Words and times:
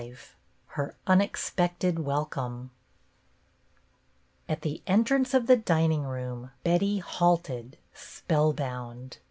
V 0.01 0.15
HER 0.69 0.95
UNEXPECTED 1.05 1.99
WELCOME 1.99 2.71
A 4.49 4.55
t 4.55 4.59
the 4.61 4.81
entrance 4.89 5.35
of 5.35 5.45
the 5.45 5.55
dining 5.57 6.05
room 6.05 6.49
Betty 6.63 6.97
halted 6.97 7.77
spellbound. 7.93 9.19